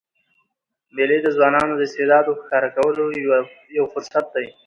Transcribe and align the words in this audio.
مېلې 0.95 1.17
د 1.21 1.27
ځوانانو 1.35 1.73
د 1.77 1.81
استعدادو 1.87 2.39
ښکاره 2.41 2.69
کولو 2.77 3.03
یو 3.77 3.85
فرصت 3.93 4.27
يي. 4.43 4.49